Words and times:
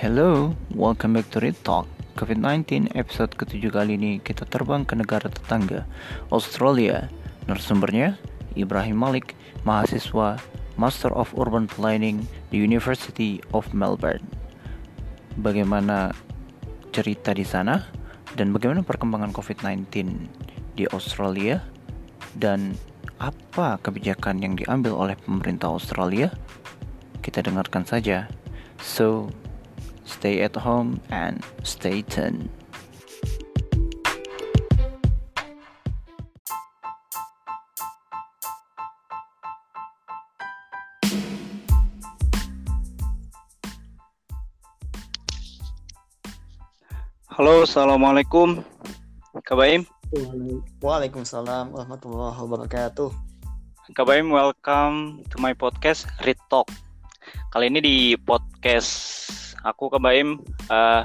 Hello, 0.00 0.56
welcome 0.72 1.12
back 1.12 1.28
to 1.28 1.44
Read 1.44 1.60
Talk. 1.60 1.84
COVID-19 2.16 2.96
episode 2.96 3.36
ketujuh 3.36 3.68
kali 3.68 4.00
ini 4.00 4.16
kita 4.16 4.48
terbang 4.48 4.80
ke 4.80 4.96
negara 4.96 5.28
tetangga, 5.28 5.84
Australia. 6.32 7.12
Narasumbernya 7.44 8.16
Ibrahim 8.56 8.96
Malik, 8.96 9.36
mahasiswa 9.68 10.40
Master 10.80 11.12
of 11.12 11.36
Urban 11.36 11.68
Planning 11.68 12.24
di 12.48 12.64
University 12.64 13.44
of 13.52 13.68
Melbourne. 13.76 14.24
Bagaimana 15.36 16.16
cerita 16.96 17.36
di 17.36 17.44
sana 17.44 17.84
dan 18.40 18.56
bagaimana 18.56 18.80
perkembangan 18.80 19.36
COVID-19 19.36 19.84
di 20.80 20.88
Australia 20.96 21.60
dan 22.40 22.72
apa 23.20 23.76
kebijakan 23.84 24.40
yang 24.40 24.56
diambil 24.56 24.96
oleh 24.96 25.16
pemerintah 25.20 25.68
Australia? 25.68 26.32
Kita 27.20 27.44
dengarkan 27.44 27.84
saja. 27.84 28.32
So, 28.80 29.28
stay 30.10 30.42
at 30.42 30.58
home 30.58 30.98
and 31.14 31.46
stay 31.62 32.02
tuned. 32.02 32.50
Halo, 47.30 47.64
assalamualaikum, 47.64 48.60
Kak 49.46 49.56
Baim. 49.56 49.88
Waalaikumsalam 50.82 51.72
warahmatullahi 51.72 52.36
wabarakatuh. 52.36 53.08
Kak 53.96 54.04
Baim, 54.04 54.28
welcome 54.28 55.24
to 55.32 55.40
my 55.40 55.56
podcast 55.56 56.04
Read 56.26 56.36
Talk. 56.52 56.68
Kali 57.48 57.72
ini 57.72 57.80
di 57.80 57.96
podcast 58.20 59.49
aku 59.64 59.92
Kak 59.92 60.02
Baim, 60.02 60.40
uh, 60.72 61.02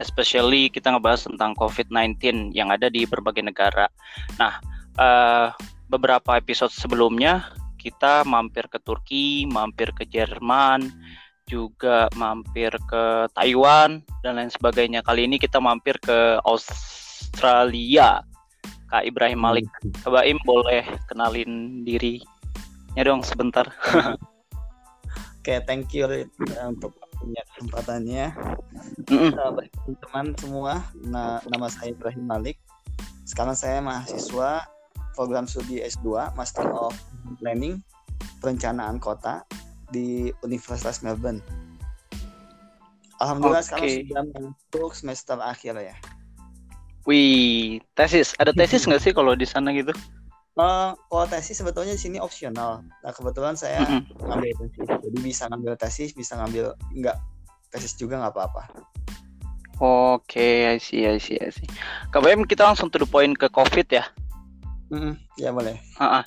especially 0.00 0.72
kita 0.72 0.92
ngebahas 0.92 1.28
tentang 1.28 1.52
COVID-19 1.58 2.52
yang 2.56 2.72
ada 2.72 2.88
di 2.88 3.04
berbagai 3.04 3.44
negara. 3.44 3.88
Nah, 4.40 4.60
uh, 4.96 5.52
beberapa 5.88 6.36
episode 6.36 6.72
sebelumnya 6.72 7.52
kita 7.78 8.26
mampir 8.26 8.66
ke 8.68 8.78
Turki, 8.82 9.46
mampir 9.48 9.94
ke 9.94 10.04
Jerman, 10.08 10.90
juga 11.48 12.12
mampir 12.18 12.74
ke 12.84 13.26
Taiwan 13.32 14.04
dan 14.20 14.36
lain 14.36 14.52
sebagainya. 14.52 15.00
Kali 15.00 15.24
ini 15.24 15.40
kita 15.40 15.56
mampir 15.58 15.96
ke 16.02 16.36
Australia. 16.44 18.20
Kak 18.88 19.04
Ibrahim 19.04 19.40
Malik. 19.40 19.68
Kak 20.00 20.12
Baim 20.12 20.40
boleh 20.48 20.84
kenalin 21.08 21.84
diri 21.84 22.20
ya 22.96 23.04
dong 23.04 23.20
sebentar. 23.24 23.68
Oke, 25.40 25.64
thank 25.64 25.92
you 25.96 26.04
Rit, 26.04 26.28
untuk 26.68 26.92
punya 27.18 27.42
kesempatannya. 27.52 28.26
Baik, 29.06 29.72
teman-teman 29.84 30.26
semua, 30.38 30.72
nah, 31.04 31.42
nama 31.50 31.66
saya 31.68 31.92
Ibrahim 31.92 32.24
Malik. 32.30 32.56
Sekarang 33.28 33.58
saya 33.58 33.82
mahasiswa 33.84 34.64
program 35.18 35.50
studi 35.50 35.82
S2 35.82 36.32
Master 36.38 36.64
of 36.70 36.94
Planning 37.42 37.82
Perencanaan 38.38 39.02
Kota 39.02 39.42
di 39.90 40.30
Universitas 40.46 41.02
Melbourne. 41.02 41.42
Alhamdulillah 43.18 43.66
Oke. 43.66 43.68
sekarang 43.68 43.88
sudah 43.90 44.22
masuk 44.38 44.90
semester 44.94 45.36
akhir 45.42 45.74
ya. 45.74 45.96
Wih, 47.08 47.82
tesis. 47.98 48.36
Ada 48.38 48.54
tesis 48.58 48.86
nggak 48.86 49.02
sih 49.02 49.12
kalau 49.16 49.34
di 49.34 49.48
sana 49.48 49.74
gitu? 49.74 49.90
Eh, 50.58 50.90
kalau 51.06 51.24
tesis 51.30 51.54
sebetulnya 51.54 51.94
di 51.94 52.02
sini 52.02 52.18
opsional. 52.18 52.82
Nah 52.82 53.12
kebetulan 53.14 53.54
saya 53.54 53.78
Mm-mm. 53.78 54.02
ngambil 54.26 54.50
tesis, 54.58 54.86
jadi 54.90 55.18
bisa 55.22 55.42
ngambil 55.46 55.72
tesis, 55.78 56.10
bisa 56.10 56.32
ngambil 56.34 56.74
enggak 56.98 57.16
tesis 57.70 57.94
juga 57.94 58.18
nggak 58.18 58.34
apa-apa. 58.34 58.62
Oke, 59.78 60.66
I 60.66 60.82
see, 60.82 61.06
I 61.06 61.22
see, 61.22 61.38
I 61.38 61.54
see. 61.54 61.70
Baim, 62.10 62.42
kita 62.42 62.66
langsung 62.66 62.90
to 62.90 62.98
the 62.98 63.06
point 63.06 63.38
ke 63.38 63.46
COVID 63.46 63.86
ya. 63.86 64.10
Mm-mm, 64.90 65.14
ya 65.38 65.54
boleh. 65.54 65.78
Ah. 66.02 66.26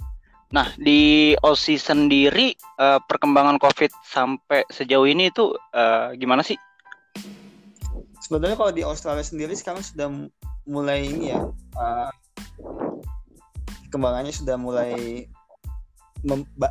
Nah, 0.51 0.67
di 0.79 1.31
OSI 1.43 1.75
sendiri 1.75 2.55
eh, 2.55 2.99
perkembangan 3.03 3.59
COVID 3.59 3.91
sampai 4.07 4.63
sejauh 4.71 5.11
ini 5.11 5.27
itu 5.27 5.51
eh, 5.75 6.15
gimana 6.15 6.39
sih? 6.39 6.55
Sebenarnya 8.23 8.55
kalau 8.55 8.71
di 8.71 8.83
Australia 8.87 9.27
sendiri 9.27 9.51
sekarang 9.59 9.83
sudah 9.83 10.07
mulai 10.63 11.03
ini 11.03 11.33
ya, 11.35 11.41
uh, 11.75 12.13
kembangannya 13.91 14.31
sudah 14.31 14.55
mulai 14.55 15.27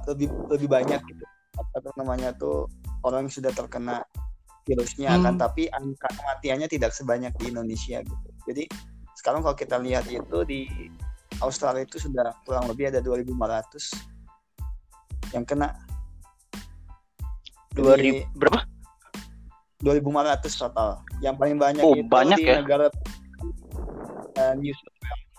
lebih 0.08 0.28
lebih 0.48 0.68
banyak 0.68 1.00
gitu. 1.04 1.24
Apa 1.60 1.92
namanya 2.00 2.32
tuh 2.34 2.66
orang 3.04 3.28
yang 3.28 3.34
sudah 3.34 3.52
terkena 3.52 4.00
virusnya 4.64 5.12
Hmm. 5.16 5.24
akan 5.24 5.34
tapi 5.40 5.66
angka 5.72 6.08
kematiannya 6.14 6.68
tidak 6.68 6.92
sebanyak 6.94 7.32
di 7.40 7.50
Indonesia 7.52 8.00
gitu. 8.00 8.28
Jadi 8.48 8.64
sekarang 9.16 9.44
kalau 9.44 9.56
kita 9.56 9.76
lihat 9.76 10.06
itu 10.08 10.38
di 10.46 10.64
Australia 11.40 11.84
itu 11.84 11.96
sudah 12.00 12.32
kurang 12.44 12.68
lebih 12.68 12.92
ada 12.92 13.00
2.500 13.00 13.92
yang 15.32 15.44
kena. 15.44 15.72
Jadi, 17.70 18.02
ribu 18.02 18.24
berapa? 18.36 18.60
2.500 19.80 20.52
total. 20.52 20.90
Yang 21.24 21.34
paling 21.40 21.56
banyak 21.56 21.82
Oh, 21.84 21.96
itu 21.96 22.04
banyak 22.04 22.36
di 22.36 22.44
ya? 22.44 22.60
negara 22.60 22.86
uh, 24.36 24.52
New 24.60 24.74
South 24.76 24.96
Wales. 25.00 25.29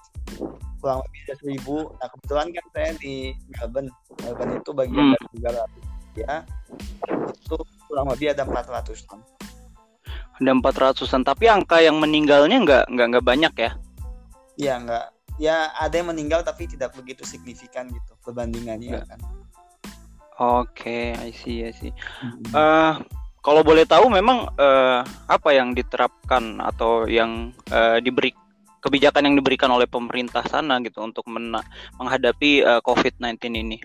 Kurang 0.82 1.00
lebih 1.06 1.20
ada 1.30 1.36
1000. 1.38 1.78
Nah, 2.02 2.08
kebetulan 2.10 2.48
kan 2.52 2.66
saya 2.74 2.92
di 2.98 3.14
Melbourne. 3.54 3.90
Melbourne 4.26 4.54
itu 4.58 4.72
bagian 4.74 5.04
Hmm. 5.06 5.14
dari 5.14 5.28
negara 5.38 5.62
ya. 6.18 6.36
Itu 7.32 7.56
kurang 7.88 8.08
lebih 8.10 8.28
ada 8.34 8.44
400 8.44 9.06
ton. 9.06 9.22
Ada 10.42 10.52
400-an, 10.58 11.22
tapi 11.22 11.46
angka 11.46 11.78
yang 11.86 12.02
meninggalnya 12.02 12.58
nggak 12.66 12.84
nggak 12.90 13.08
nggak 13.14 13.26
banyak 13.26 13.54
ya? 13.62 13.72
Ya, 14.58 14.74
enggak 14.82 15.06
ya 15.42 15.74
ada 15.74 15.94
yang 15.98 16.14
meninggal 16.14 16.46
tapi 16.46 16.70
tidak 16.70 16.94
begitu 16.94 17.26
signifikan 17.26 17.90
gitu 17.90 18.14
perbandingannya 18.22 18.94
Nggak. 18.94 19.06
kan. 19.10 19.20
Oke, 20.42 21.14
I 21.14 21.30
see, 21.34 21.62
I 21.62 21.74
see. 21.74 21.94
Eh, 22.54 22.94
kalau 23.42 23.62
boleh 23.62 23.86
tahu 23.86 24.10
memang 24.10 24.50
eh, 24.58 25.00
apa 25.30 25.50
yang 25.54 25.74
diterapkan 25.74 26.62
atau 26.62 27.06
yang 27.06 27.54
eh, 27.70 27.98
diberi 28.02 28.34
kebijakan 28.82 29.30
yang 29.30 29.36
diberikan 29.38 29.70
oleh 29.70 29.86
pemerintah 29.86 30.42
sana 30.50 30.82
gitu 30.82 31.00
untuk 31.06 31.24
mena- 31.30 31.64
menghadapi 32.02 32.66
eh, 32.66 32.82
COVID-19 32.82 33.38
ini. 33.54 33.78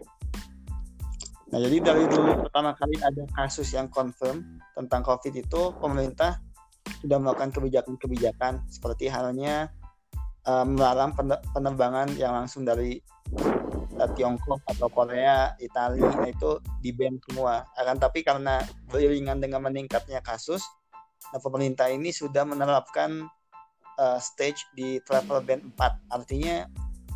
Nah, 1.47 1.63
jadi 1.63 1.79
dari 1.79 2.05
dulu 2.11 2.43
pertama 2.43 2.75
kali 2.75 2.99
ada 2.99 3.23
kasus 3.39 3.71
yang 3.71 3.87
confirm 3.87 4.59
tentang 4.75 5.07
COVID 5.07 5.31
itu, 5.37 5.63
pemerintah 5.79 6.43
sudah 6.99 7.23
melakukan 7.23 7.55
kebijakan-kebijakan 7.55 8.67
seperti 8.67 9.07
halnya 9.07 9.71
eh, 10.43 10.67
melarang 10.67 11.15
pen- 11.15 11.45
penerbangan 11.55 12.11
yang 12.19 12.35
langsung 12.35 12.67
dari 12.67 12.99
eh, 13.95 14.11
Tiongkok 14.19 14.65
atau 14.67 14.89
Korea, 14.91 15.55
Italia, 15.63 16.09
nah 16.09 16.27
itu 16.27 16.59
di 16.83 16.91
ban 16.91 17.15
semua. 17.31 17.63
Akan 17.79 18.01
tapi 18.01 18.27
karena 18.27 18.65
beriringan 18.91 19.39
dengan 19.39 19.63
meningkatnya 19.63 20.19
kasus, 20.27 20.65
nah 21.31 21.39
pemerintah 21.39 21.87
ini 21.93 22.11
sudah 22.11 22.43
menerapkan 22.43 23.29
eh, 23.99 24.19
stage 24.21 24.61
di 24.77 25.01
travel 25.03 25.43
ban 25.43 25.61
4. 25.75 26.13
Artinya 26.13 26.69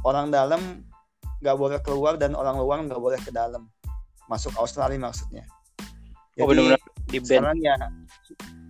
orang 0.04 0.32
dalam 0.32 0.84
nggak 1.40 1.56
boleh 1.56 1.78
keluar 1.80 2.20
dan 2.20 2.36
orang 2.36 2.60
luar 2.60 2.80
nggak 2.84 3.00
boleh 3.00 3.20
ke 3.20 3.32
dalam 3.32 3.68
masuk 4.28 4.52
Australia 4.60 5.00
maksudnya. 5.00 5.44
Oh 6.40 6.46
benar-benar 6.48 6.80
di 7.10 7.18
ban. 7.20 7.26
sekarang 7.26 7.58
ya 7.58 7.74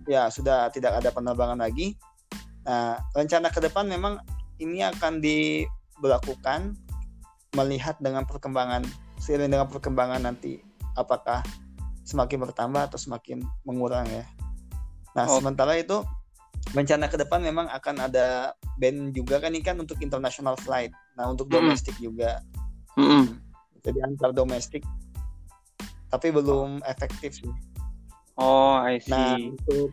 ya 0.09 0.21
sudah 0.31 0.71
tidak 0.73 0.97
ada 0.97 1.09
penerbangan 1.13 1.61
lagi. 1.61 1.95
Nah, 2.65 2.97
rencana 3.13 3.49
ke 3.49 3.59
depan 3.61 3.85
memang 3.89 4.21
ini 4.61 4.85
akan 4.85 5.21
diberlakukan 5.21 6.77
melihat 7.57 7.97
dengan 7.99 8.23
perkembangan 8.23 8.85
seiring 9.21 9.51
dengan 9.51 9.67
perkembangan 9.69 10.23
nanti 10.23 10.61
apakah 10.97 11.45
semakin 12.01 12.41
bertambah 12.41 12.89
atau 12.91 12.97
semakin 12.97 13.45
mengurang 13.67 14.07
ya. 14.09 14.25
Nah, 15.13 15.27
Oh. 15.27 15.37
sementara 15.37 15.77
itu 15.77 16.01
rencana 16.71 17.11
ke 17.11 17.19
depan 17.19 17.43
memang 17.43 17.67
akan 17.67 18.07
ada 18.07 18.55
ban 18.79 19.11
juga 19.11 19.43
kan 19.43 19.51
ini 19.51 19.63
kan 19.63 19.75
untuk 19.79 19.99
international 19.99 20.55
flight. 20.59 20.91
Nah, 21.19 21.27
untuk 21.27 21.51
Mm-mm. 21.51 21.71
domestik 21.71 21.95
juga 21.99 22.39
Mm-mm. 22.95 23.39
jadi 23.83 23.99
antar 24.07 24.31
domestik 24.31 24.83
tapi 26.11 26.27
belum 26.29 26.83
efektif 26.83 27.39
sih. 27.39 27.51
Oh, 28.35 28.75
I 28.83 28.99
see. 28.99 29.11
Nah 29.11 29.39
untuk 29.39 29.89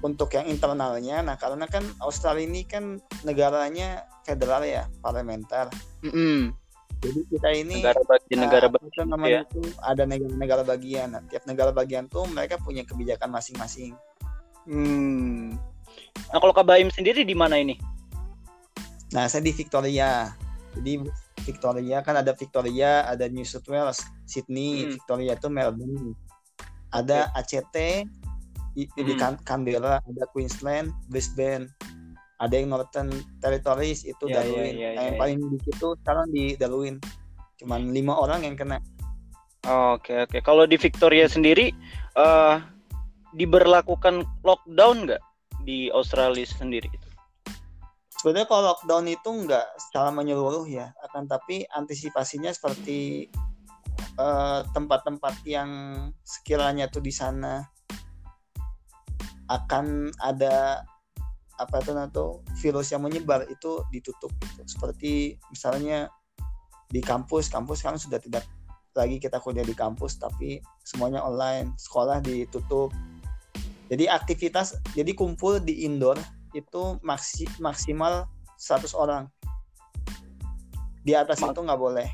untuk 0.00 0.28
yang 0.32 0.48
internalnya, 0.48 1.20
nah 1.20 1.36
karena 1.36 1.68
kan 1.68 1.84
Australia 2.00 2.48
ini 2.48 2.64
kan 2.64 2.96
negaranya 3.20 4.08
federal 4.24 4.64
ya, 4.64 4.88
parlementer. 5.04 5.68
Mm-mm. 6.00 6.56
Jadi 7.00 7.20
kita 7.32 7.48
ini 7.56 7.80
Negara 7.80 8.00
bagi 8.04 8.32
nah, 8.36 8.40
negara 8.44 8.68
bagian 8.68 9.06
namanya 9.08 9.42
tuh 9.48 9.64
ada 9.80 10.04
negara-negara 10.04 10.62
bagian. 10.68 11.08
Nah, 11.16 11.20
tiap 11.28 11.44
negara 11.48 11.72
bagian 11.72 12.08
tuh 12.08 12.28
mereka 12.28 12.60
punya 12.60 12.84
kebijakan 12.84 13.32
masing-masing. 13.32 13.96
Hmm. 14.68 15.56
Nah, 16.30 16.38
kalau 16.38 16.54
Kak 16.54 16.66
Baim 16.66 16.88
sendiri 16.90 17.26
di 17.26 17.34
mana 17.34 17.58
ini? 17.58 17.74
Nah 19.10 19.26
saya 19.26 19.42
di 19.42 19.50
Victoria. 19.50 20.30
Jadi 20.78 21.02
Victoria 21.42 21.98
kan 21.98 22.14
ada 22.14 22.30
Victoria, 22.30 23.02
ada 23.04 23.26
New 23.26 23.42
South 23.42 23.66
Wales, 23.66 23.98
Sydney, 24.22 24.86
Hmm. 24.86 24.90
Victoria 24.94 25.34
itu 25.34 25.48
Melbourne. 25.50 26.14
Ada 26.94 27.30
ACT, 27.34 28.06
di, 28.74 28.86
di 28.86 29.14
Hmm. 29.14 29.18
Can- 29.18 29.42
Canberra, 29.42 29.98
ada 29.98 30.24
Queensland, 30.30 30.94
Brisbane, 31.10 31.66
ada 32.38 32.54
yang 32.54 32.70
Northern 32.70 33.10
Territories 33.42 34.06
itu 34.06 34.30
Iya, 34.30 34.30
iya, 34.30 34.36
Darwin. 34.38 34.74
iya, 34.78 34.88
Nah, 34.94 35.02
yang 35.02 35.14
iya. 35.16 35.20
paling 35.20 35.38
dikit 35.58 35.74
tuh 35.82 35.92
sekarang 35.98 36.26
di 36.30 36.44
Darwin. 36.54 36.96
Cuman 37.58 37.90
lima 37.90 38.14
orang 38.14 38.46
yang 38.46 38.54
kena. 38.54 38.78
Oke 39.66 40.24
oke. 40.24 40.38
Kalau 40.40 40.64
di 40.64 40.78
Victoria 40.78 41.26
sendiri 41.26 41.74
eh 42.14 42.54
diberlakukan 43.34 44.22
lockdown 44.40 45.04
nggak 45.04 45.20
di 45.64 45.88
Australia 45.92 46.44
sendiri 46.46 46.88
itu? 46.90 47.08
Sebenarnya 48.20 48.48
kalau 48.52 48.76
lockdown 48.76 49.08
itu 49.08 49.30
nggak 49.32 49.66
secara 49.80 50.12
menyeluruh 50.12 50.68
ya, 50.68 50.92
akan 51.08 51.24
tapi 51.24 51.64
antisipasinya 51.72 52.52
seperti 52.52 53.32
eh, 54.20 54.60
tempat-tempat 54.76 55.40
yang 55.48 55.70
sekiranya 56.20 56.92
tuh 56.92 57.00
di 57.00 57.12
sana 57.12 57.64
akan 59.48 60.14
ada 60.22 60.84
apa 61.60 61.84
itu 61.84 61.92
nato 61.92 62.40
virus 62.64 62.88
yang 62.94 63.04
menyebar 63.04 63.44
itu 63.48 63.84
ditutup 63.92 64.32
gitu. 64.40 64.64
Seperti 64.64 65.36
misalnya 65.52 66.08
di 66.88 67.04
kampus, 67.04 67.52
kampus 67.52 67.84
kan 67.84 68.00
sudah 68.00 68.16
tidak 68.16 68.44
lagi 68.96 69.22
kita 69.22 69.38
kuliah 69.38 69.62
di 69.62 69.76
kampus 69.76 70.18
tapi 70.18 70.58
semuanya 70.82 71.20
online, 71.22 71.76
sekolah 71.76 72.24
ditutup. 72.24 72.90
Jadi 73.90 74.06
aktivitas 74.06 74.78
jadi 74.94 75.10
kumpul 75.12 75.58
di 75.58 75.82
indoor 75.82 76.14
itu 76.54 76.96
maksi, 77.02 77.46
maksimal 77.58 78.30
100 78.56 78.94
orang. 78.94 79.26
Di 81.02 81.16
atas 81.18 81.42
Mak- 81.42 81.52
itu 81.52 81.60
nggak 81.66 81.80
boleh. 81.80 82.08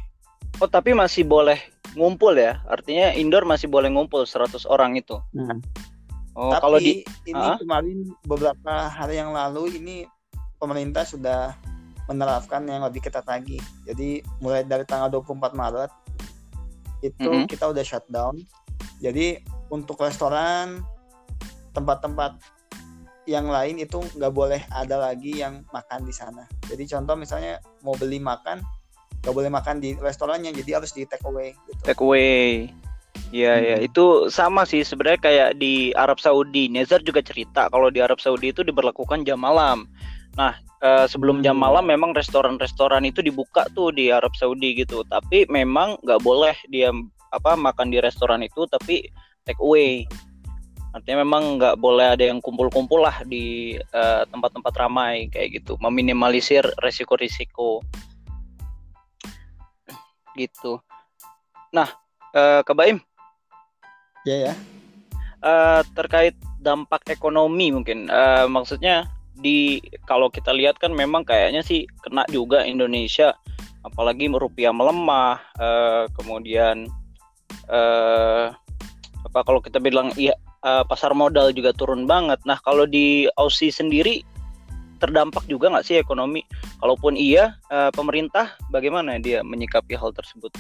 Oh 0.57 0.69
tapi 0.71 0.97
masih 0.97 1.29
boleh 1.29 1.61
ngumpul 1.93 2.33
ya? 2.33 2.65
Artinya 2.65 3.13
indoor 3.13 3.45
masih 3.45 3.69
boleh 3.69 3.93
ngumpul 3.93 4.25
100 4.25 4.65
orang 4.65 4.97
itu. 4.97 5.21
Nah, 5.37 5.61
Oh 6.37 6.53
Tapi 6.53 6.63
kalau 6.69 6.77
di 6.77 7.01
ini 7.25 7.33
Ah? 7.49 7.57
kemarin 7.57 8.13
beberapa 8.29 8.93
hari 8.93 9.17
yang 9.17 9.33
lalu 9.33 9.81
ini 9.81 10.05
pemerintah 10.61 11.01
sudah 11.09 11.57
menerapkan 12.13 12.61
yang 12.69 12.85
lebih 12.85 13.01
ketat 13.09 13.25
lagi. 13.25 13.57
Jadi 13.89 14.21
mulai 14.45 14.61
dari 14.61 14.85
tanggal 14.85 15.09
24 15.09 15.57
Maret 15.57 15.89
itu 17.01 17.25
Mhm. 17.25 17.49
kita 17.49 17.73
udah 17.73 17.81
shutdown. 17.81 18.37
Jadi 19.01 19.41
untuk 19.73 19.97
restoran, 19.97 20.85
tempat-tempat 21.77 22.41
yang 23.27 23.51
lain 23.51 23.77
itu 23.83 24.01
nggak 24.17 24.33
boleh 24.33 24.63
ada 24.73 24.97
lagi 24.97 25.37
yang 25.43 25.67
makan 25.75 26.07
di 26.07 26.15
sana. 26.15 26.47
Jadi 26.71 26.87
contoh 26.89 27.19
misalnya 27.19 27.59
mau 27.83 27.93
beli 27.99 28.23
makan, 28.23 28.63
nggak 29.21 29.35
boleh 29.35 29.51
makan 29.51 29.83
di 29.83 29.99
restorannya, 29.99 30.55
jadi 30.55 30.81
harus 30.81 30.95
di 30.95 31.05
take 31.05 31.27
away. 31.27 31.53
Gitu. 31.69 31.83
take 31.85 32.01
away. 32.01 32.71
Iya 33.35 33.59
ya, 33.59 33.77
Hmm. 33.83 33.89
itu 33.91 34.05
sama 34.31 34.63
sih 34.63 34.87
sebenarnya 34.87 35.19
kayak 35.19 35.51
di 35.59 35.91
Arab 35.99 36.23
Saudi. 36.23 36.71
Nezar 36.71 37.03
juga 37.03 37.19
cerita 37.27 37.67
kalau 37.75 37.91
di 37.91 37.99
Arab 37.99 38.23
Saudi 38.23 38.55
itu 38.55 38.63
diberlakukan 38.63 39.27
jam 39.27 39.43
malam. 39.43 39.91
Nah, 40.39 40.55
eh, 40.79 41.11
sebelum 41.11 41.43
jam 41.43 41.59
Hmm. 41.59 41.67
malam 41.67 41.85
memang 41.91 42.15
restoran-restoran 42.15 43.03
itu 43.03 43.27
dibuka 43.27 43.67
tuh 43.75 43.91
di 43.91 44.15
Arab 44.15 44.31
Saudi 44.39 44.79
gitu. 44.79 45.03
Tapi 45.11 45.51
memang 45.51 45.99
nggak 46.07 46.23
boleh 46.23 46.55
dia 46.71 46.95
apa 47.35 47.59
makan 47.59 47.91
di 47.91 47.99
restoran 47.99 48.47
itu 48.47 48.63
tapi 48.71 49.11
take 49.43 49.59
away. 49.59 50.07
Artinya 50.97 51.29
memang 51.29 51.61
nggak 51.61 51.77
boleh 51.77 52.17
ada 52.17 52.25
yang 52.25 52.41
kumpul-kumpul 52.41 53.05
lah 53.05 53.21
di 53.29 53.77
eh, 53.77 54.23
tempat-tempat 54.33 54.73
ramai 54.81 55.29
kayak 55.29 55.61
gitu, 55.61 55.77
meminimalisir 55.77 56.65
resiko-risiko. 56.81 57.85
Gitu. 60.33 60.81
Nah, 61.77 61.93
eh, 62.33 62.65
Kak 62.65 62.73
Baim, 62.73 62.97
Ya 64.25 64.49
ya. 64.49 64.53
eh, 65.45 65.81
terkait 65.93 66.33
dampak 66.65 67.05
ekonomi 67.13 67.77
mungkin. 67.77 68.09
Eh, 68.09 68.49
maksudnya 68.49 69.05
di 69.37 69.85
kalau 70.09 70.33
kita 70.33 70.49
lihat 70.57 70.81
kan 70.81 70.97
memang 70.97 71.29
kayaknya 71.29 71.61
sih 71.61 71.85
kena 72.01 72.25
juga 72.33 72.65
Indonesia. 72.65 73.37
Apalagi 73.85 74.33
rupiah 74.33 74.73
melemah 74.73 75.45
eh, 75.61 76.05
kemudian 76.17 76.89
eh 77.69 78.49
apa 79.27 79.39
kalau 79.45 79.61
kita 79.61 79.77
bilang 79.83 80.09
iya 80.17 80.33
eh, 80.67 80.85
pasar 80.91 81.15
modal 81.15 81.55
juga 81.55 81.71
turun 81.71 82.05
banget 82.11 82.43
nah 82.43 82.59
kalau 82.67 82.85
di 82.85 83.31
Aussie 83.39 83.71
sendiri 83.71 84.27
terdampak 84.99 85.45
juga 85.47 85.71
nggak 85.71 85.87
sih 85.87 85.97
ekonomi 86.01 86.43
kalaupun 86.83 87.15
iya 87.15 87.55
eh, 87.71 87.95
pemerintah 87.95 88.59
bagaimana 88.75 89.23
dia 89.23 89.47
menyikapi 89.47 89.95
hal 89.95 90.11
tersebut 90.11 90.51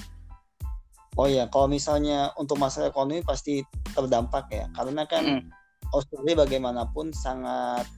Oh 1.16 1.24
ya, 1.24 1.48
kalau 1.48 1.64
misalnya 1.64 2.28
untuk 2.36 2.60
masalah 2.60 2.92
ekonomi 2.92 3.24
pasti 3.24 3.64
terdampak 3.96 4.52
ya, 4.52 4.68
karena 4.76 5.08
kan 5.08 5.24
Mm-mm. 5.24 5.48
Australia 5.96 6.44
bagaimanapun 6.44 7.16
sangat 7.16 7.88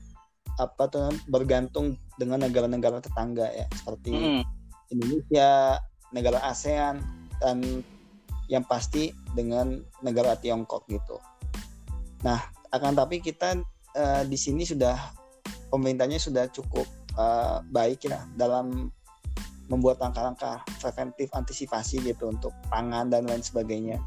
apa 0.55 0.83
tuh 0.87 1.11
bergantung 1.27 1.99
dengan 2.15 2.47
negara-negara 2.47 3.03
tetangga 3.03 3.51
ya, 3.51 3.67
seperti 3.75 4.15
Mm-mm. 4.15 4.43
Indonesia, 4.95 5.83
negara 6.15 6.39
ASEAN, 6.47 7.03
dan 7.43 7.83
yang 8.47 8.63
pasti 8.63 9.11
dengan 9.35 9.83
negara 9.99 10.39
Tiongkok 10.39 10.87
gitu. 10.87 11.19
Nah, 12.25 12.39
akan 12.75 12.93
tapi 12.97 13.23
kita 13.23 13.59
eh, 13.95 14.23
di 14.27 14.37
sini 14.37 14.67
sudah 14.67 14.95
pemerintahnya 15.71 16.19
sudah 16.19 16.47
cukup 16.51 16.85
eh, 17.15 17.57
baik 17.71 18.09
ya 18.09 18.25
dalam 18.35 18.91
membuat 19.69 20.01
langkah-langkah 20.01 20.65
preventif 20.81 21.29
antisipasi 21.31 22.01
gitu 22.01 22.33
untuk 22.33 22.51
pangan 22.73 23.07
dan 23.13 23.29
lain 23.29 23.45
sebagainya. 23.45 24.01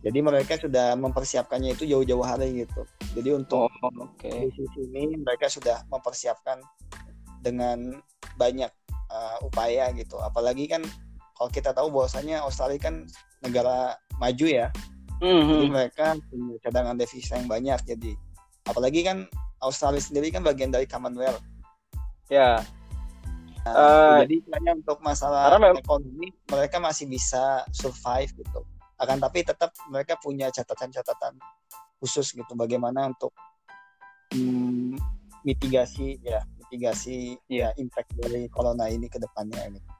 Jadi 0.00 0.18
mereka 0.24 0.56
sudah 0.56 0.96
mempersiapkannya 0.96 1.76
itu 1.76 1.84
jauh-jauh 1.84 2.24
hari 2.24 2.64
gitu. 2.64 2.84
Jadi 3.16 3.36
untuk 3.36 3.68
oh 3.68 3.92
oke 4.00 4.28
di 4.28 4.48
sisi 4.56 4.80
ini 4.92 5.16
mereka 5.20 5.48
sudah 5.48 5.84
mempersiapkan 5.92 6.60
dengan 7.44 8.00
banyak 8.40 8.72
uh, 9.12 9.36
upaya 9.44 9.92
gitu. 9.92 10.16
Apalagi 10.20 10.68
kan 10.68 10.84
kalau 11.36 11.50
kita 11.52 11.72
tahu 11.76 11.92
bahwasanya 11.92 12.44
Australia 12.44 12.80
kan 12.80 13.04
negara 13.44 13.96
maju 14.20 14.46
ya, 14.48 14.68
jadi 15.20 15.66
Mhm. 15.66 15.68
mereka 15.68 16.16
punya 16.32 16.56
cadangan 16.64 16.96
devisa 16.96 17.36
yang 17.36 17.48
banyak. 17.48 17.80
Jadi 17.84 18.12
apalagi 18.64 19.00
kan 19.04 19.28
Australia 19.60 20.00
sendiri 20.00 20.32
kan 20.32 20.40
bagian 20.40 20.72
dari 20.72 20.88
Commonwealth. 20.88 21.44
ya 22.30 22.62
Nah, 23.60 23.76
Eh, 23.76 24.24
jadi 24.24 24.36
hanya 24.56 24.72
untuk 24.80 25.04
masalah 25.04 25.52
ekonomi 25.76 26.32
mereka 26.48 26.80
masih 26.80 27.04
bisa 27.04 27.60
survive 27.76 28.32
gitu. 28.40 28.64
Akan 28.96 29.20
tapi 29.20 29.44
tetap 29.44 29.76
mereka 29.92 30.16
punya 30.16 30.48
catatan-catatan 30.48 31.36
khusus 32.00 32.32
gitu 32.32 32.56
bagaimana 32.56 33.12
untuk 33.12 33.36
hmm, 34.32 34.96
mitigasi 35.44 36.16
ya 36.24 36.40
mitigasi 36.56 37.36
ya 37.52 37.76
impact 37.76 38.16
dari 38.16 38.48
corona 38.48 38.88
ini 38.88 39.12
ke 39.12 39.20
depannya 39.20 39.60
gitu. 39.76 39.90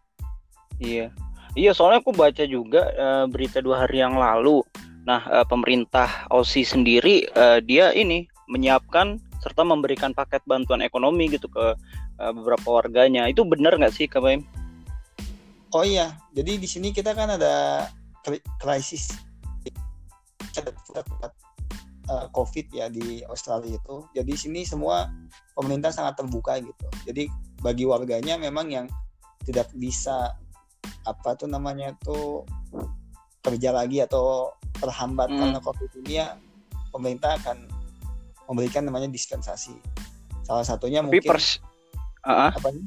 Iya, 0.80 1.06
iya 1.52 1.71
soalnya 1.76 2.00
aku 2.00 2.16
baca 2.16 2.44
juga 2.49 2.88
eh, 2.97 3.25
berita 3.28 3.61
dua 3.61 3.85
hari 3.85 4.00
yang 4.00 4.16
lalu. 4.16 4.64
Nah, 5.09 5.25
eh, 5.28 5.47
pemerintah 5.49 6.28
Aussie 6.28 6.66
sendiri 6.66 7.25
eh, 7.28 7.59
dia 7.64 7.92
ini 7.97 8.28
menyiapkan 8.50 9.16
serta 9.40 9.64
memberikan 9.64 10.12
paket 10.12 10.45
bantuan 10.45 10.85
ekonomi 10.85 11.30
gitu 11.33 11.49
ke 11.49 11.76
eh, 12.21 12.33
beberapa 12.33 12.83
warganya. 12.83 13.25
Itu 13.28 13.49
benar 13.49 13.76
nggak 13.80 13.95
sih, 13.95 14.07
Baim? 14.11 14.45
Oh 15.71 15.87
iya, 15.87 16.19
jadi 16.35 16.59
di 16.59 16.66
sini 16.66 16.90
kita 16.90 17.14
kan 17.14 17.38
ada 17.38 17.87
kri- 18.26 18.42
krisis 18.59 19.14
uh, 22.11 22.26
COVID 22.35 22.66
ya 22.75 22.90
di 22.90 23.23
Australia 23.30 23.78
itu. 23.78 24.02
Jadi 24.12 24.33
sini 24.35 24.61
semua 24.66 25.07
pemerintah 25.54 25.95
sangat 25.95 26.19
terbuka 26.19 26.59
gitu. 26.59 26.87
Jadi 27.07 27.30
bagi 27.62 27.87
warganya 27.87 28.35
memang 28.35 28.66
yang 28.66 28.87
tidak 29.47 29.71
bisa 29.78 30.35
apa 31.07 31.38
tuh 31.38 31.49
namanya 31.49 31.95
tuh 32.02 32.45
kerja 33.40 33.73
lagi 33.73 34.04
atau 34.04 34.52
terhambat 34.76 35.28
Hmm. 35.32 35.38
karena 35.40 35.59
COVID 35.61 35.90
ini 36.04 36.12
ya 36.20 36.37
pemerintah 36.92 37.37
akan 37.40 37.68
memberikan 38.50 38.82
namanya 38.85 39.06
dispensasi. 39.09 39.76
Salah 40.44 40.66
satunya 40.66 41.00
Tapi 41.00 41.20
mungkin 41.23 41.30
pers 41.30 41.62
Ah, 42.20 42.49
ah. 42.49 42.52
apa 42.52 42.68
nih? 42.75 42.85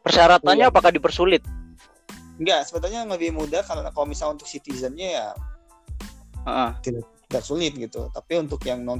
persyaratannya 0.00 0.66
Iya. 0.68 0.72
apakah 0.72 0.90
dipersulit? 0.92 1.44
Enggak, 2.40 2.64
sebetulnya 2.68 3.04
lebih 3.04 3.36
mudah 3.36 3.60
karena 3.64 3.92
kalau 3.92 4.08
misalnya 4.08 4.40
untuk 4.40 4.48
citizennya 4.48 5.08
ya 5.12 5.26
Ah, 6.44 6.50
ah. 6.50 6.70
tidak 6.80 7.44
sulit 7.44 7.76
gitu. 7.76 8.08
Tapi 8.10 8.40
untuk 8.40 8.64
yang 8.64 8.80
non 8.80 8.96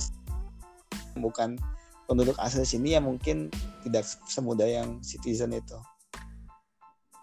bukan 1.16 1.57
penduduk 2.04 2.37
asli 2.38 2.62
sini 2.62 2.95
ya 2.95 3.00
mungkin 3.00 3.49
tidak 3.83 4.04
semudah 4.28 4.69
yang 4.69 5.00
citizen 5.00 5.57
itu. 5.57 5.76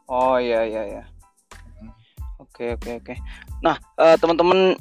Oh 0.10 0.42
iya 0.42 0.66
iya 0.66 0.84
iya. 0.88 1.04
Oke 2.58 2.74
oke 2.74 2.90
oke. 3.06 3.14
Nah 3.62 3.78
eh, 4.02 4.18
teman-teman 4.18 4.74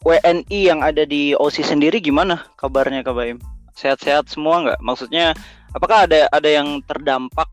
WNI 0.00 0.60
yang 0.64 0.80
ada 0.80 1.04
di 1.04 1.36
OSI 1.36 1.60
sendiri 1.60 2.00
gimana 2.00 2.48
kabarnya 2.56 3.04
Kak 3.04 3.12
Baim? 3.12 3.36
Sehat-sehat 3.76 4.32
semua 4.32 4.64
nggak? 4.64 4.80
Maksudnya 4.80 5.36
apakah 5.76 6.08
ada 6.08 6.24
ada 6.32 6.48
yang 6.48 6.80
terdampak 6.88 7.44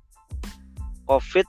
COVID? 1.11 1.43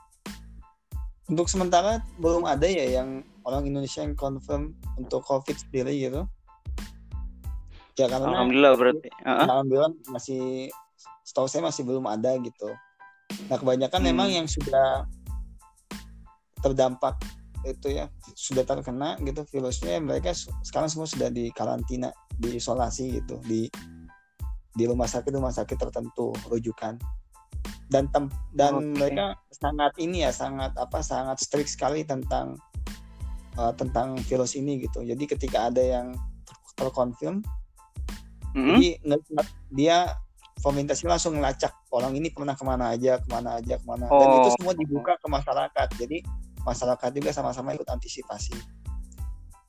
Untuk 1.31 1.47
sementara 1.47 2.03
belum 2.19 2.43
ada 2.43 2.67
ya 2.67 2.99
yang 2.99 3.23
orang 3.47 3.63
Indonesia 3.63 4.03
yang 4.03 4.11
confirm 4.19 4.75
untuk 4.99 5.23
COVID 5.23 5.55
sendiri 5.55 5.95
gitu. 5.95 6.27
ya 7.95 8.11
karena 8.11 8.27
Alhamdulillah 8.29 8.73
berarti. 8.75 9.09
Uh-uh. 9.25 9.47
alhamdulillah 9.49 9.89
masih 10.11 10.69
setahu 11.25 11.47
saya 11.49 11.65
masih 11.65 11.81
belum 11.81 12.05
ada 12.05 12.35
gitu 12.43 12.69
nah 13.49 13.57
kebanyakan 13.57 13.99
Hmm. 14.05 14.09
memang 14.13 14.29
yang 14.29 14.45
sudah 14.45 15.07
terdampak 16.61 17.17
itu 17.65 17.89
ya 17.89 18.05
sudah 18.37 18.61
terkena 18.61 19.17
gitu 19.23 19.41
virusnya 19.49 19.97
mereka 19.97 20.35
sekarang 20.61 20.89
semua 20.91 21.07
sudah 21.09 21.31
di 21.31 21.49
karantina 21.49 22.13
diisolasi 22.37 23.17
gitu 23.23 23.41
di 23.45 23.65
di 24.77 24.83
rumah 24.85 25.09
sakit 25.09 25.33
rumah 25.33 25.49
sakit 25.49 25.73
tertentu 25.73 26.29
rujukan 26.53 27.01
dan 27.89 28.05
tem- 28.13 28.33
dan 28.53 28.77
Oke. 28.77 28.85
mereka 28.99 29.25
sangat 29.49 29.95
ini 29.97 30.21
ya 30.27 30.29
sangat 30.29 30.75
apa 30.77 31.01
sangat 31.01 31.41
strict 31.41 31.71
sekali 31.73 32.05
tentang 32.05 32.59
uh, 33.57 33.73
tentang 33.73 34.19
virus 34.27 34.53
ini 34.53 34.83
gitu 34.85 35.01
jadi 35.01 35.23
ketika 35.25 35.73
ada 35.73 35.81
yang 35.81 36.13
ter- 36.45 36.85
terkonfirm 36.85 37.41
Mm-mm. 38.53 38.77
jadi 38.77 38.89
nge- 39.01 39.53
dia 39.73 39.97
pemerintah 40.61 40.93
sih 40.93 41.05
langsung 41.09 41.37
ngelacak 41.37 41.73
orang 41.89 42.13
ini 42.13 42.29
pernah 42.29 42.53
ke 42.53 42.63
mana 42.65 42.93
aja 42.93 43.17
ke 43.17 43.27
mana 43.29 43.57
aja 43.57 43.77
ke 43.77 43.85
mana 43.85 44.05
dan 44.09 44.27
Oh. 44.29 44.37
itu 44.41 44.49
semua 44.61 44.73
dibuka 44.73 45.13
ke 45.17 45.27
masyarakat 45.29 45.87
jadi 45.97 46.17
masyarakat 46.67 47.09
juga 47.15 47.31
sama-sama 47.31 47.71
ikut 47.71 47.87
antisipasi 47.87 48.53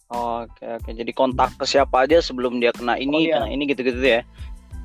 Oke 0.08 0.64
oke. 0.64 0.90
Jadi 0.96 1.12
kontak 1.12 1.52
ke 1.60 1.68
siapa 1.68 2.08
aja 2.08 2.16
sebelum 2.24 2.56
dia 2.64 2.72
kena 2.72 2.96
ini, 2.96 3.12
Oh, 3.12 3.20
iya. 3.28 3.34
kena 3.36 3.48
ini 3.52 3.68
gitu-gitu 3.68 4.00
ya. 4.00 4.24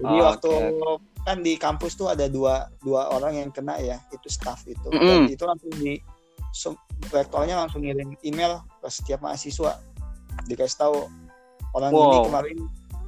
jadi 0.04 0.16
Oh, 0.20 0.26
waktu 0.28 0.52
oke, 0.52 1.00
kan 1.24 1.40
di 1.40 1.56
kampus 1.56 1.96
tuh 1.96 2.12
ada 2.12 2.28
dua 2.28 2.68
dua 2.84 3.08
orang 3.08 3.40
yang 3.40 3.50
kena 3.54 3.80
ya 3.80 4.04
itu 4.12 4.28
staff 4.28 4.68
itu 4.68 4.84
Mm-mm. 4.84 5.00
dan 5.00 5.32
itu 5.32 5.44
langsung 5.48 5.72
di 5.80 5.96
rektornya 7.08 7.56
langsung 7.56 7.86
ngirim 7.88 8.12
email 8.28 8.60
ke 8.84 8.88
setiap 8.92 9.24
mahasiswa 9.24 9.80
dikasih 10.50 10.78
tahu 10.82 11.08
orang 11.72 11.96
ini 11.96 12.18
Wow. 12.20 12.26
kemarin 12.28 12.58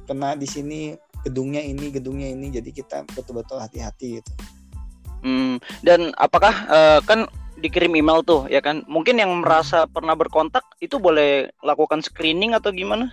kena 0.08 0.28
di 0.38 0.48
sini 0.48 0.80
gedungnya 1.26 1.60
ini 1.60 1.90
gedungnya 1.92 2.32
ini 2.32 2.48
jadi 2.48 2.70
kita 2.72 3.04
betul-betul 3.12 3.60
hati-hati 3.60 4.22
gitu 4.22 4.32
Hmm, 5.20 5.58
dan 5.82 6.14
apakah 6.16 6.54
eh, 6.70 7.00
kan 7.04 7.26
dikirim 7.60 7.92
email 7.96 8.20
tuh 8.22 8.44
ya 8.48 8.60
kan? 8.60 8.84
Mungkin 8.86 9.20
yang 9.20 9.32
merasa 9.40 9.88
pernah 9.88 10.12
berkontak 10.12 10.62
itu 10.80 11.00
boleh 11.00 11.50
lakukan 11.64 12.04
screening 12.04 12.52
atau 12.52 12.72
gimana? 12.72 13.12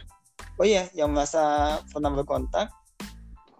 Oh 0.59 0.65
iya, 0.67 0.87
yang 0.93 1.15
merasa 1.15 1.77
pernah 1.89 2.13
berkontak 2.13 2.69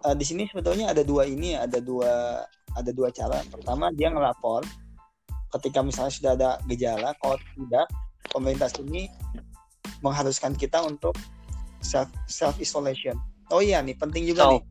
eh, 0.04 0.14
di 0.14 0.24
sini 0.24 0.46
sebetulnya 0.46 0.92
ada 0.92 1.02
dua 1.02 1.26
ini, 1.26 1.56
ada 1.56 1.80
dua 1.80 2.44
ada 2.74 2.90
dua 2.90 3.08
cara. 3.10 3.40
Pertama 3.48 3.90
dia 3.94 4.10
ngelapor 4.10 4.62
ketika 5.58 5.80
misalnya 5.86 6.12
sudah 6.12 6.32
ada 6.34 6.50
gejala, 6.66 7.14
kalau 7.22 7.38
tidak 7.54 7.86
pemerintah 8.34 8.66
sini 8.66 9.06
mengharuskan 10.02 10.52
kita 10.58 10.82
untuk 10.82 11.14
self 11.80 12.10
self 12.26 12.56
isolation. 12.58 13.14
Oh 13.52 13.60
iya 13.60 13.78
nih 13.84 13.94
penting 13.94 14.24
juga 14.24 14.48
Self. 14.48 14.52
nih. 14.58 14.62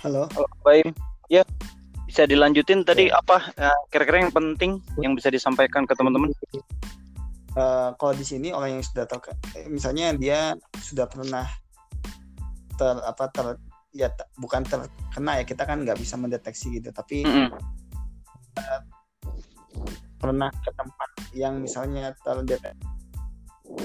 Halo. 0.00 0.24
Kalau 0.32 0.48
baik, 0.64 0.96
ya 1.28 1.44
bisa 2.08 2.24
dilanjutin 2.24 2.82
tadi 2.88 3.12
apa 3.12 3.52
eh, 3.60 3.78
kira-kira 3.92 4.24
yang 4.24 4.32
penting 4.32 4.80
yang 4.96 5.12
bisa 5.12 5.28
disampaikan 5.28 5.84
ke 5.84 5.92
teman-teman? 5.92 6.32
Eh, 7.52 7.90
kalau 8.00 8.14
di 8.16 8.24
sini 8.24 8.48
orang 8.50 8.80
yang 8.80 8.84
sudah 8.84 9.04
tahu 9.04 9.28
eh, 9.60 9.68
misalnya 9.68 10.16
dia 10.16 10.56
sudah 10.80 11.04
pernah 11.04 11.44
ter 12.80 12.96
apa 13.04 13.28
ter 13.28 13.46
ya 13.92 14.08
bukan 14.40 14.64
terkena 14.64 15.42
ya 15.42 15.44
kita 15.44 15.68
kan 15.68 15.84
nggak 15.84 16.00
bisa 16.00 16.16
mendeteksi 16.16 16.80
gitu 16.80 16.88
tapi 16.94 17.26
Mm-mm. 17.26 17.60
pernah 20.16 20.48
ke 20.48 20.70
tempat 20.72 21.10
yang 21.36 21.60
misalnya 21.60 22.16
terdeteksi 22.24 22.88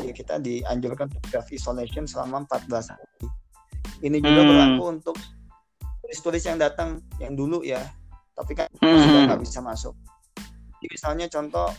ya 0.06 0.14
kita 0.14 0.40
dianjurkan 0.40 1.12
untuk 1.12 1.26
self 1.28 1.48
isolation 1.52 2.08
selama 2.08 2.46
14 2.48 2.94
hari 2.94 3.06
ini 4.06 4.18
juga 4.22 4.42
Hmm. 4.42 4.50
berlaku 4.50 4.84
untuk 4.92 5.18
turis-turis 6.06 6.46
yang 6.46 6.56
datang 6.56 7.02
yang 7.18 7.34
dulu 7.34 7.62
ya 7.62 7.82
tapi 8.32 8.54
kan 8.54 8.70
Hmm. 8.78 9.02
sudah 9.02 9.22
nggak 9.28 9.42
bisa 9.42 9.60
masuk 9.60 9.94
Jadi 10.76 10.88
misalnya 10.92 11.26
contoh 11.28 11.70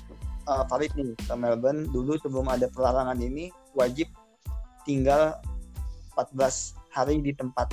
eh, 0.43 0.65
Farid 0.67 0.93
nih 0.93 1.15
ke 1.17 1.35
Melbourne 1.35 1.87
dulu 1.87 2.19
sebelum 2.19 2.47
ada 2.47 2.67
pelarangan 2.67 3.15
ini 3.17 3.49
wajib 3.73 4.11
tinggal 4.83 5.39
14 6.15 6.35
hari 6.89 7.21
di 7.21 7.31
tempat 7.31 7.71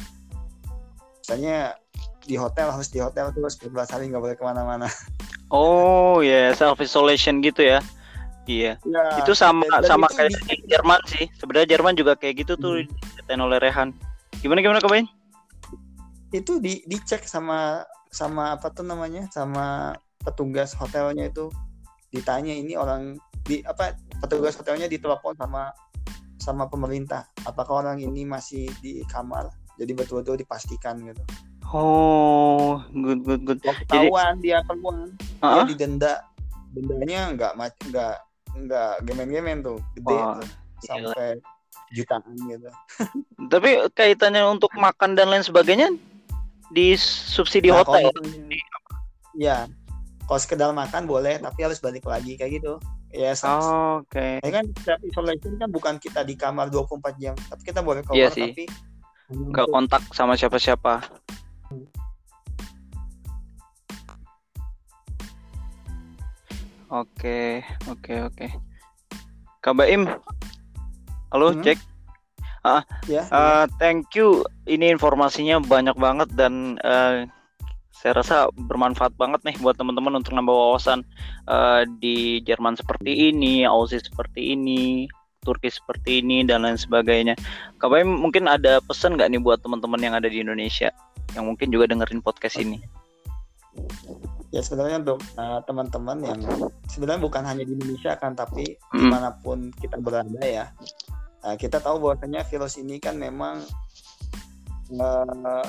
misalnya 1.17 1.73
di 2.21 2.35
hotel 2.35 2.69
harus 2.69 2.87
di 2.87 2.99
hotel 2.99 3.31
terus 3.31 3.55
14 3.55 3.73
hari 3.89 4.03
nggak 4.07 4.21
boleh 4.21 4.35
ke 4.35 4.43
mana-mana 4.43 4.87
Oh 5.49 6.17
ya 6.19 6.49
self 6.51 6.81
isolation 6.81 7.37
gitu 7.39 7.61
ya? 7.61 7.77
Iya. 8.43 8.73
ya, 8.81 9.03
itu 9.21 9.31
sama 9.31 9.61
sama 9.85 10.09
itu 10.09 10.17
kayak 10.17 10.31
di- 10.49 10.65
Jerman 10.65 10.99
sih. 11.05 11.29
Sebenarnya 11.37 11.77
Jerman 11.77 11.93
juga 11.93 12.17
kayak 12.17 12.41
gitu 12.41 12.53
tuh 12.57 12.81
Hmm. 12.81 13.37
oleh 13.39 13.61
Rehan. 13.61 13.93
Gimana 14.41 14.59
gimana 14.59 14.81
kabain? 14.81 15.05
Itu 16.33 16.57
di 16.57 16.81
dicek 16.89 17.29
sama 17.29 17.85
sama 18.09 18.57
apa 18.57 18.73
tuh 18.73 18.81
namanya? 18.81 19.29
Sama 19.29 19.93
petugas 20.25 20.73
hotelnya 20.73 21.29
itu. 21.29 21.53
Ditanya 22.09 22.57
ini 22.57 22.73
orang 22.73 23.17
di 23.45 23.61
apa 23.61 23.93
petugas 24.17 24.57
hotelnya 24.57 24.89
ditelepon 24.89 25.37
sama 25.37 25.69
sama 26.41 26.65
pemerintah. 26.65 27.29
Apakah 27.45 27.85
orang 27.85 28.01
ini 28.01 28.25
masih 28.25 28.67
di 28.81 29.05
kamar? 29.05 29.53
Jadi 29.77 29.93
betul-betul 29.93 30.41
dipastikan 30.41 30.97
gitu. 31.05 31.21
Oh, 31.73 32.85
good 32.93 33.25
good 33.25 33.41
good. 33.45 33.59
ketahuan 33.61 34.37
dia 34.41 34.61
keluar. 34.65 35.09
Dia 35.41 35.61
Ah, 35.61 35.65
didenda. 35.65 36.21
Dendanya 36.73 37.33
nggak 37.33 37.53
nggak 37.89 38.15
nggak 38.65 38.91
gemen-gemen 39.05 39.65
tuh. 39.65 39.77
Gede 39.97 40.13
Wah, 40.13 40.37
tuh, 40.37 40.49
sampai 40.85 41.41
jutaan 41.93 42.33
gitu. 42.45 42.69
Tapi 43.53 43.89
kaitannya 43.93 44.45
untuk 44.45 44.69
makan 44.77 45.17
dan 45.17 45.33
lain 45.33 45.41
sebagainya 45.41 45.93
di 46.73 46.97
subsidi 46.97 47.69
Nah, 47.69 47.79
hotel. 47.79 48.09
misalnya- 48.11 48.65
ya 49.33 49.57
kalau 50.23 50.39
sekedar 50.39 50.69
makan 50.71 51.05
boleh 51.05 51.37
tapi 51.37 51.59
harus 51.61 51.77
balik 51.77 52.01
lagi 52.03 52.33
kayak 52.33 52.57
gitu 52.57 52.81
ya 53.09 53.29
Oh, 53.45 54.01
Oke. 54.01 54.41
Ya 54.41 54.49
kan 54.51 54.65
self 54.81 55.01
isolation 55.03 55.53
kan 55.55 55.69
bukan 55.69 56.01
kita 56.01 56.25
di 56.25 56.33
kamar 56.33 56.67
24 56.67 57.13
jam, 57.15 57.37
tapi 57.37 57.61
kita 57.61 57.79
boleh 57.79 58.01
keluar 58.01 58.17
Iya 58.17 58.29
sih. 58.29 58.49
tapi 58.49 58.65
Nggak 59.29 59.69
kontak 59.69 60.01
sama 60.11 60.33
siapa-siapa. 60.33 61.01
Oke, 66.91 67.61
oke, 67.89 68.13
oke. 68.23 68.47
Kak 69.59 69.73
Baim, 69.73 70.05
halo, 71.31 71.47
Hmm. 71.49 71.63
cek. 71.63 71.79
Ya. 73.11 73.23
Eh, 73.27 73.65
thank 73.77 74.15
you. 74.15 74.47
Ini 74.63 74.95
informasinya 74.95 75.59
banyak 75.59 75.99
banget 75.99 76.31
dan 76.33 76.79
eh, 76.79 77.27
saya 77.91 78.13
rasa 78.19 78.35
bermanfaat 78.55 79.15
banget 79.19 79.43
nih 79.43 79.55
buat 79.59 79.75
teman-teman 79.75 80.19
untuk 80.19 80.31
nambah 80.31 80.55
wawasan 80.55 81.03
eh, 81.47 81.83
di 81.99 82.39
Jerman 82.47 82.79
seperti 82.79 83.31
ini, 83.31 83.67
Aussie 83.67 83.99
seperti 83.99 84.55
ini, 84.55 85.07
Turki 85.43 85.67
seperti 85.67 86.23
ini 86.23 86.47
dan 86.47 86.63
lain 86.63 86.79
sebagainya. 86.79 87.35
Baim 87.83 88.07
mungkin 88.07 88.47
ada 88.47 88.79
pesan 88.79 89.19
nggak 89.19 89.29
nih 89.35 89.41
buat 89.43 89.59
teman-teman 89.59 89.99
yang 89.99 90.15
ada 90.15 90.31
di 90.31 90.39
Indonesia 90.39 90.89
yang 91.35 91.51
mungkin 91.51 91.67
juga 91.67 91.91
dengerin 91.91 92.23
podcast 92.23 92.59
ini? 92.63 92.79
ya 94.53 94.61
sebenarnya 94.61 95.01
untuk 95.01 95.19
uh, 95.33 95.59
teman-teman 95.65 96.17
yang 96.21 96.39
sebenarnya 96.85 97.21
bukan 97.25 97.41
hanya 97.41 97.65
di 97.65 97.73
Indonesia 97.73 98.13
kan 98.21 98.37
tapi 98.37 98.77
Hmm. 98.93 99.01
di 99.01 99.05
mana 99.09 99.33
pun 99.41 99.73
kita 99.81 99.97
berada 99.97 100.37
ya 100.45 100.69
uh, 101.43 101.55
kita 101.59 101.83
tahu 101.83 101.99
bahwasanya 101.99 102.47
virus 102.47 102.79
ini 102.79 102.97
kan 102.97 103.19
memang 103.19 103.61
uh, 104.97 105.65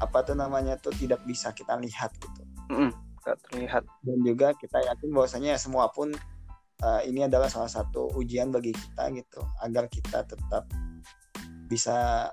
apa 0.00 0.18
tuh 0.24 0.34
namanya 0.34 0.80
tuh 0.80 0.92
tidak 0.96 1.22
bisa 1.28 1.52
kita 1.54 1.76
lihat 1.78 2.10
gitu. 2.18 2.42
Mm-mm, 2.72 2.90
nggak 3.22 3.36
terlihat. 3.48 3.84
dan 4.02 4.18
juga 4.24 4.48
kita 4.56 4.78
yakin 4.80 5.08
bahwasanya 5.12 5.54
semua 5.60 5.92
pun 5.92 6.10
uh, 6.82 7.00
ini 7.04 7.28
adalah 7.28 7.46
salah 7.52 7.70
satu 7.70 8.10
ujian 8.16 8.50
bagi 8.50 8.72
kita 8.72 9.12
gitu. 9.14 9.40
Agar 9.60 9.86
kita 9.86 10.24
tetap 10.24 10.64
bisa 11.70 12.28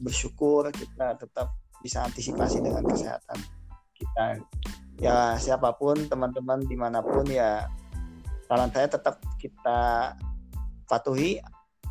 bersyukur 0.00 0.70
kita 0.70 1.18
tetap 1.18 1.52
bisa 1.82 2.06
antisipasi 2.06 2.62
dengan 2.62 2.86
kesehatan 2.86 3.38
kita. 3.98 4.40
Ya 4.98 5.34
siapa 5.38 5.74
pun 5.78 5.94
teman-teman 6.06 6.62
di 6.66 6.74
mana 6.74 7.02
pun 7.02 7.26
ya 7.26 7.66
saran 8.48 8.70
saya 8.72 8.88
tetap 8.88 9.20
kita 9.38 10.14
patuhi 10.88 11.38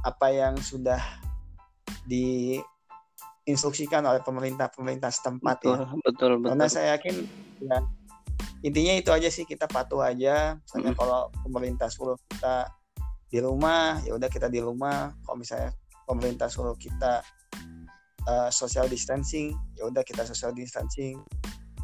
apa 0.01 0.27
yang 0.33 0.57
sudah 0.57 0.99
diinstruksikan 2.09 4.01
oleh 4.03 4.21
pemerintah-pemerintah 4.25 5.13
setempat 5.13 5.57
ya. 5.63 5.77
Betul, 5.85 6.01
betul, 6.03 6.31
betul. 6.41 6.49
karena 6.51 6.65
saya 6.67 6.97
yakin 6.97 7.15
ya 7.61 7.79
intinya 8.65 8.93
itu 8.97 9.09
aja 9.13 9.29
sih 9.29 9.45
kita 9.45 9.69
patuh 9.69 10.01
aja. 10.01 10.57
Misalnya 10.65 10.91
Mm. 10.95 10.99
kalau 10.99 11.29
pemerintah 11.45 11.87
suruh 11.93 12.17
kita 12.25 12.65
di 13.27 13.43
rumah 13.43 14.01
ya 14.07 14.15
udah 14.17 14.29
kita 14.31 14.49
di 14.49 14.57
rumah. 14.63 15.13
Kalau 15.25 15.37
misalnya 15.37 15.71
pemerintah 16.09 16.49
suruh 16.49 16.73
kita 16.79 17.21
uh, 18.25 18.49
social 18.49 18.89
distancing 18.89 19.53
ya 19.77 19.85
udah 19.85 20.01
kita 20.01 20.25
social 20.25 20.55
distancing. 20.55 21.21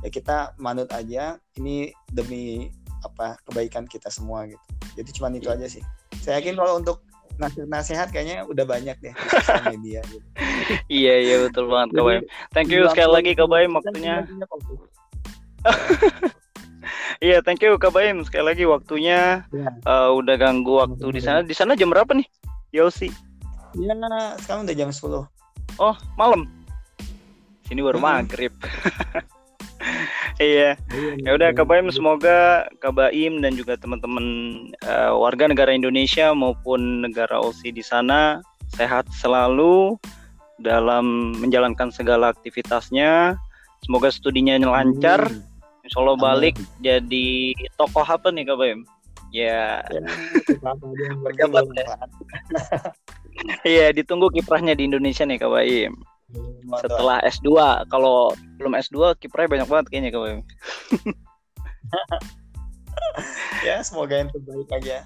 Ya 0.03 0.09
kita 0.11 0.51
manut 0.59 0.91
aja 0.91 1.39
ini 1.55 1.93
demi 2.11 2.67
apa 3.03 3.39
kebaikan 3.47 3.87
kita 3.87 4.11
semua 4.11 4.47
gitu. 4.47 4.63
Jadi 4.99 5.09
cuma 5.15 5.27
itu 5.31 5.47
aja 5.51 5.67
sih. 5.67 5.83
Saya 6.23 6.39
yakin 6.39 6.55
kalau 6.55 6.79
untuk 6.79 7.02
nasihat-nasihat 7.41 8.07
kayaknya 8.13 8.45
udah 8.45 8.65
banyak 8.65 8.97
deh 9.01 9.13
di 9.13 9.27
sosial 9.29 9.63
media 9.73 9.99
gitu. 10.09 10.27
iya 10.89 11.15
iya 11.19 11.35
betul 11.45 11.69
banget 11.69 11.97
Kak 11.97 12.03
Baim 12.05 12.23
thank 12.53 12.69
you 12.69 12.85
sekali 12.89 13.11
lagi 13.11 13.31
Kak 13.33 13.49
Baim 13.49 13.71
waktunya 13.73 14.15
Iya, 17.23 17.39
thank 17.39 17.63
you 17.63 17.79
Kak 17.79 17.95
Baim 17.95 18.19
sekali 18.27 18.51
lagi 18.51 18.63
waktunya 18.67 19.47
ya. 19.47 19.71
uh, 19.87 20.11
udah 20.11 20.35
ganggu 20.35 20.83
waktu 20.83 21.07
di 21.15 21.21
sana. 21.23 21.39
Di 21.39 21.55
sana 21.55 21.71
jam 21.79 21.87
berapa 21.87 22.11
nih? 22.11 22.27
Yosi? 22.75 23.07
Iya, 23.79 23.95
sekarang 24.43 24.67
udah 24.67 24.75
jam 24.75 24.91
10. 24.91 25.23
Oh, 25.79 25.95
malam. 26.19 26.51
Sini 27.63 27.79
baru 27.79 28.03
hmm. 28.03 28.07
maghrib. 28.11 28.51
iya. 30.43 30.71
Ya 31.23 31.31
udah 31.33 31.55
Kak 31.55 31.65
Baim 31.65 31.87
semoga 31.89 32.67
Kak 32.83 32.93
Baim 32.93 33.39
dan 33.39 33.55
juga 33.55 33.79
teman-teman 33.79 34.25
uh, 34.83 35.15
warga 35.15 35.47
negara 35.47 35.71
Indonesia 35.71 36.35
maupun 36.35 37.07
negara 37.07 37.39
OSI 37.39 37.71
di 37.71 37.81
sana 37.81 38.43
sehat 38.75 39.07
selalu 39.15 39.95
dalam 40.59 41.33
menjalankan 41.39 41.89
segala 41.89 42.35
aktivitasnya. 42.35 43.39
Semoga 43.83 44.11
studinya 44.11 44.59
lancar. 44.59 45.27
Hmm. 45.27 45.43
Insya 45.83 45.99
Allah 45.99 46.15
balik 46.15 46.55
Amin. 46.55 46.79
jadi 46.79 47.51
tokoh 47.75 48.07
apa 48.07 48.31
nih 48.31 48.47
Kak 48.47 48.55
Baim? 48.55 48.87
Ya. 49.33 49.81
ya 49.91 50.07
Iya, 53.65 53.89
ditunggu 53.91 54.29
kiprahnya 54.29 54.77
di 54.77 54.85
Indonesia 54.87 55.25
nih 55.25 55.41
Kak 55.41 55.51
Baim. 55.51 55.97
Setelah 56.81 57.21
S2, 57.27 57.49
kalau 57.91 58.33
belum 58.57 58.73
S2 58.79 59.19
kiprahnya 59.19 59.59
banyak 59.59 59.69
banget 59.69 59.85
kayaknya 59.91 60.17
Baim. 60.17 60.41
ya, 63.67 63.83
semoga 63.85 64.17
yang 64.17 64.29
terbaik 64.33 64.69
aja. 64.73 65.05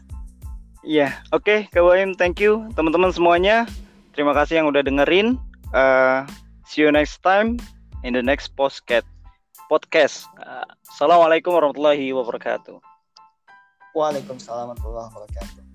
Iya, 0.87 1.11
oke 1.35 1.67
okay, 1.67 1.73
Kak 1.73 1.83
thank 2.15 2.39
you 2.39 2.69
teman-teman 2.77 3.11
semuanya. 3.11 3.67
Terima 4.15 4.31
kasih 4.31 4.63
yang 4.63 4.71
udah 4.71 4.85
dengerin. 4.85 5.35
Uh, 5.75 6.23
see 6.63 6.85
you 6.85 6.91
next 6.93 7.19
time 7.19 7.59
in 8.07 8.15
the 8.15 8.23
next 8.23 8.55
podcast. 8.55 9.03
Podcast. 9.67 10.23
Uh, 10.39 10.63
Assalamualaikum 10.87 11.51
warahmatullahi 11.51 12.15
wabarakatuh. 12.15 12.79
Waalaikumsalam 13.91 14.71
warahmatullahi 14.71 15.07
wabarakatuh. 15.11 15.66